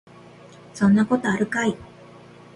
[0.73, 1.77] そんなことあるかい